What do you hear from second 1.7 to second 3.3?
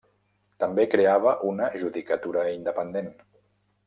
judicatura independent.